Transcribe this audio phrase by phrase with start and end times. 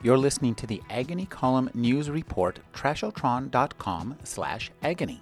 [0.00, 5.20] You're listening to the Agony Column News Report, trashotron.com slash agony.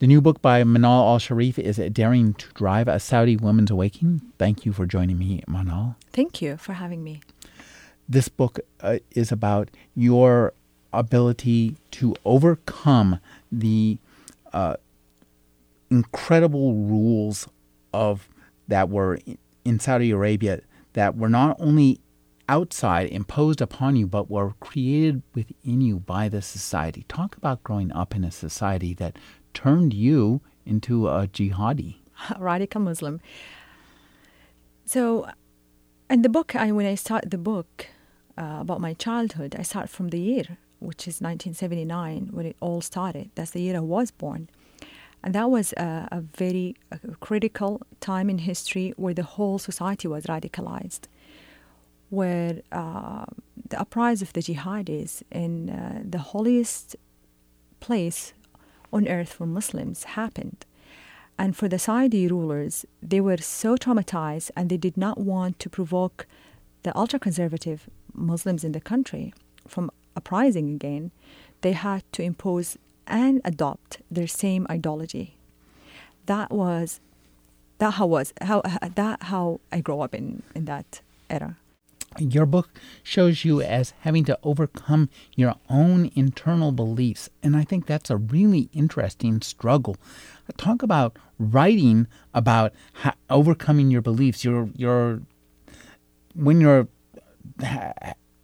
[0.00, 4.20] The new book by Manal Al Sharif is Daring to Drive a Saudi Woman's Awakening.
[4.36, 5.96] Thank you for joining me, Manal.
[6.12, 7.20] Thank you for having me.
[8.06, 10.52] This book uh, is about your
[10.92, 13.18] ability to overcome
[13.50, 13.96] the
[14.52, 14.76] uh,
[15.90, 17.48] incredible rules
[17.94, 18.28] of
[18.72, 19.18] that were
[19.66, 20.62] in Saudi Arabia
[20.94, 22.00] that were not only
[22.48, 27.04] outside imposed upon you but were created within you by the society.
[27.06, 29.18] Talk about growing up in a society that
[29.52, 31.96] turned you into a jihadi,
[32.30, 33.20] a radical Muslim.
[34.86, 35.28] So,
[36.08, 37.88] in the book, I when I start the book
[38.38, 40.46] uh, about my childhood, I start from the year,
[40.78, 43.30] which is 1979, when it all started.
[43.34, 44.48] That's the year I was born.
[45.22, 46.76] And that was a, a very
[47.20, 51.02] critical time in history where the whole society was radicalized,
[52.10, 53.24] where uh,
[53.68, 56.96] the uprising of the jihadis in uh, the holiest
[57.80, 58.32] place
[58.92, 60.64] on earth for Muslims happened.
[61.38, 65.70] And for the Saudi rulers, they were so traumatized and they did not want to
[65.70, 66.26] provoke
[66.82, 69.32] the ultra conservative Muslims in the country
[69.66, 71.10] from uprising again.
[71.62, 75.36] They had to impose and adopt their same ideology.
[76.26, 77.00] That was
[77.78, 81.56] that how was how that how I grew up in in that era.
[82.18, 82.68] Your book
[83.02, 88.18] shows you as having to overcome your own internal beliefs, and I think that's a
[88.18, 89.96] really interesting struggle.
[90.58, 92.72] Talk about writing about
[93.30, 94.44] overcoming your beliefs.
[94.44, 95.22] You're you're
[96.34, 96.88] when you're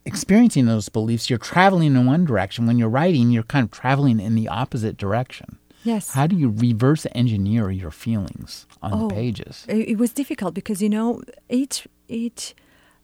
[0.09, 2.67] experiencing those beliefs, you're traveling in one direction.
[2.67, 5.59] When you're writing, you're kind of traveling in the opposite direction.
[5.85, 6.11] Yes.
[6.11, 9.65] How do you reverse engineer your feelings on oh, the pages?
[9.69, 12.55] It was difficult because you know each each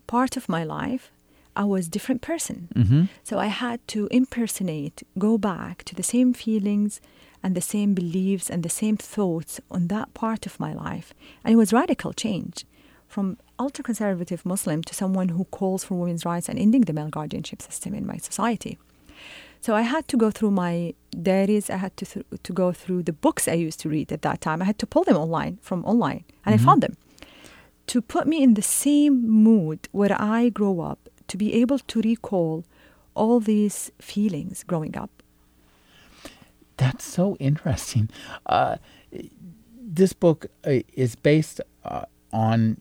[0.07, 1.13] part of my life
[1.57, 2.69] I was a different person.
[2.75, 3.05] Mm-hmm.
[3.23, 7.01] So I had to impersonate, go back to the same feelings
[7.43, 11.15] and the same beliefs and the same thoughts on that part of my life.
[11.45, 12.65] And it was radical change
[13.15, 17.09] from ultra conservative Muslim to someone who calls for women's rights and ending the male
[17.09, 18.77] guardianship system in my society.
[19.61, 21.71] So I had to go through my diaries.
[21.71, 24.41] I had to th- to go through the books I used to read at that
[24.41, 24.61] time.
[24.61, 26.69] I had to pull them online from online, and mm-hmm.
[26.69, 26.97] I found them
[27.87, 29.15] to put me in the same
[29.47, 32.65] mood where I grow up, to be able to recall
[33.15, 35.11] all these feelings growing up.
[36.77, 38.11] That's so interesting.
[38.45, 38.77] Uh,
[39.99, 42.81] this book uh, is based uh, on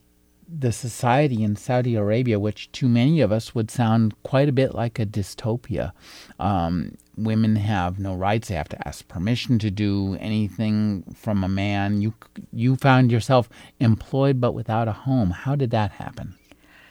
[0.60, 4.76] the society in Saudi Arabia, which to many of us would sound quite a bit
[4.76, 5.94] like a dystopia.
[6.40, 11.50] Um, women have no rights; they have to ask permission to do anything from a
[11.50, 12.02] man.
[12.02, 12.14] You
[12.52, 13.50] you found yourself
[13.80, 15.32] employed but without a home.
[15.32, 16.36] How did that happen?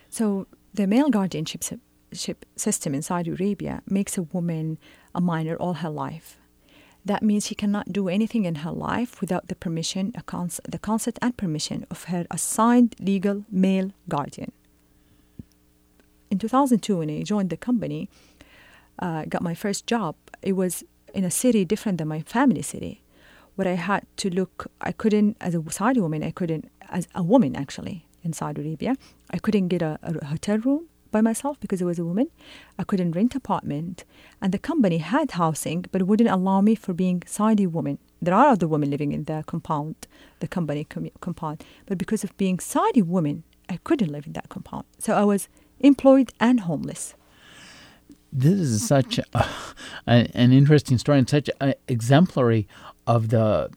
[0.09, 1.65] So the male guardianship
[2.57, 4.79] system in Saudi Arabia makes a woman
[5.15, 6.39] a minor all her life.
[7.05, 11.37] That means she cannot do anything in her life without the permission, the consent and
[11.37, 14.53] permission of her assigned legal male guardian.
[16.31, 18.09] In 2002, when I joined the company,
[18.99, 23.03] uh, got my first job, it was in a city different than my family city,
[23.57, 24.71] where I had to look.
[24.81, 28.97] I couldn't, as a Saudi woman, I couldn't, as a woman actually in Saudi Arabia,
[29.31, 32.29] I couldn't get a, a hotel room by myself because I was a woman.
[32.79, 34.05] I couldn't rent apartment,
[34.41, 37.99] and the company had housing, but wouldn't allow me for being Saudi woman.
[38.21, 39.95] There are other women living in the compound,
[40.41, 44.49] the company com- compound, but because of being Saudi woman, I couldn't live in that
[44.49, 44.85] compound.
[44.99, 47.15] So I was employed and homeless.
[48.33, 49.49] This is such a,
[50.07, 52.67] an interesting story and such an exemplary
[53.07, 53.71] of the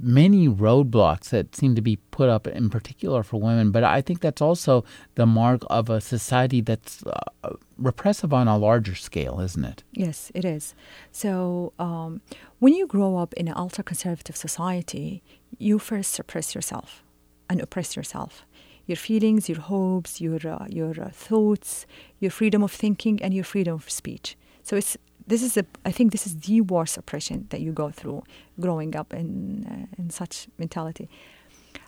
[0.00, 4.20] many roadblocks that seem to be put up in particular for women, but I think
[4.20, 4.84] that's also
[5.14, 9.84] the mark of a society that's uh, repressive on a larger scale, isn't it?
[9.92, 10.74] Yes, it is.
[11.12, 12.22] So um,
[12.58, 15.22] when you grow up in an ultra conservative society,
[15.58, 17.04] you first suppress yourself
[17.48, 18.46] and oppress yourself.
[18.86, 21.86] Your feelings, your hopes, your uh, your uh, thoughts,
[22.18, 24.36] your freedom of thinking, and your freedom of speech.
[24.62, 24.96] So it's
[25.30, 28.24] this is a I think this is the worst oppression that you go through
[28.58, 31.08] growing up in uh, in such mentality.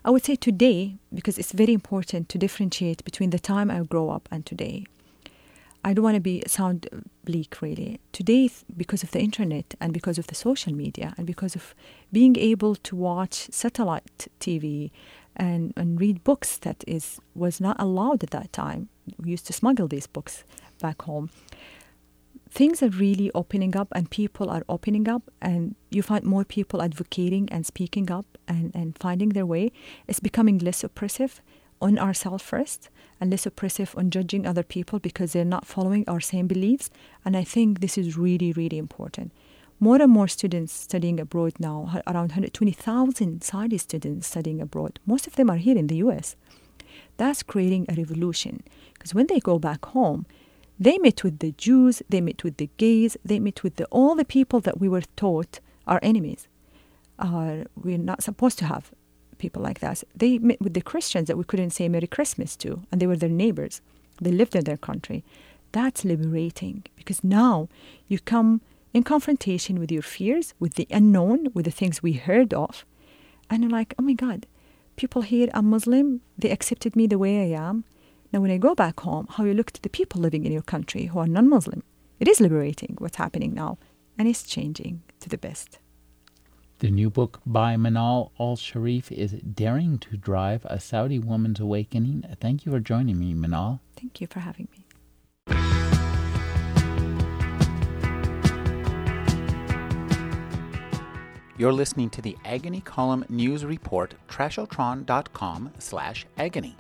[0.05, 4.11] I would say today because it's very important to differentiate between the time I grow
[4.11, 4.87] up and today.
[5.85, 6.89] I don't want to be sound
[7.25, 7.99] bleak really.
[8.13, 11.75] Today because of the internet and because of the social media and because of
[12.13, 14.93] being able to watch satellite TV
[15.35, 18.89] and, and read books that is was not allowed at that time.
[19.19, 20.45] We used to smuggle these books
[20.79, 21.31] back home
[22.51, 26.83] things are really opening up and people are opening up and you find more people
[26.83, 29.73] advocating and speaking up and, and finding their way.
[30.07, 31.41] It's becoming less oppressive
[31.81, 32.91] on ourselves first
[33.21, 36.91] and less oppressive on judging other people because they're not following our same beliefs.
[37.25, 39.33] And i think this is really really important.
[39.81, 45.01] More and more students studying abroad now around 120000 saudi students studying abroad.
[45.07, 46.37] Most of them are here in the us
[47.17, 48.63] that's creating a revolution
[48.95, 50.27] because when they go back home
[50.83, 54.15] they meet with the Jews, they meet with the gays, they meet with the, all
[54.17, 56.49] the people that we were taught are enemies.
[57.19, 58.91] Uh, we're not supposed to have
[59.39, 60.03] people like that.
[60.15, 63.17] They met with the Christians that we couldn't say Merry Christmas to, and they were
[63.17, 63.81] their neighbors.
[64.21, 65.25] They lived in their country.
[65.71, 67.69] That's liberating because now
[68.09, 68.61] you come
[68.93, 72.85] in confrontation with your fears, with the unknown, with the things we heard of,
[73.49, 74.47] and you're like, oh my God,
[74.97, 77.85] people here, I'm Muslim, they accepted me the way I am.
[78.33, 80.63] Now, when I go back home, how you look to the people living in your
[80.63, 81.83] country who are non Muslim,
[82.19, 83.77] it is liberating what's happening now,
[84.19, 85.79] and it's changing to the best.
[86.79, 92.25] The new book by Manal Al Sharif is Daring to Drive A Saudi Woman's Awakening.
[92.41, 93.81] Thank you for joining me, Manal.
[93.97, 94.87] Thank you for having me.
[101.59, 106.77] You're listening to the Agony Column News Report, trashotron.com slash agony.